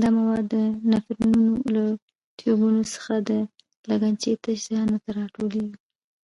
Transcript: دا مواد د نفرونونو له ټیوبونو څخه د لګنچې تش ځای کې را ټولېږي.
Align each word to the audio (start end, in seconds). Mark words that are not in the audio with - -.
دا 0.00 0.08
مواد 0.16 0.44
د 0.54 0.56
نفرونونو 0.90 1.54
له 1.74 1.84
ټیوبونو 2.38 2.82
څخه 2.94 3.14
د 3.28 3.30
لګنچې 3.88 4.30
تش 4.42 4.58
ځای 4.72 4.86
کې 5.02 5.10
را 5.16 5.24
ټولېږي. 5.34 5.78